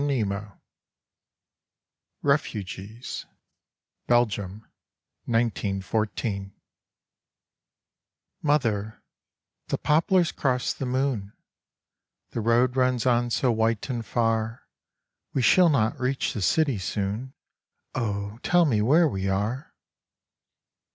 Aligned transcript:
24 0.03 0.59
REFUGEES 2.23 3.27
Belgium— 4.07 4.65
1914 5.25 6.33
11 6.41 6.55
Mother, 8.41 9.03
the 9.67 9.77
poplars 9.77 10.31
cross 10.31 10.73
the 10.73 10.87
moon; 10.87 11.33
The 12.31 12.41
road 12.41 12.75
runs 12.75 13.05
on 13.05 13.29
so 13.29 13.51
white 13.51 13.91
and 13.91 14.03
far, 14.03 14.65
We 15.35 15.43
shall 15.43 15.69
not 15.69 15.99
reach 15.99 16.33
the 16.33 16.41
city 16.41 16.79
soon, 16.79 17.35
Oh, 17.93 18.39
tell 18.41 18.65
me 18.65 18.81
where 18.81 19.07
we 19.07 19.29
are 19.29 19.75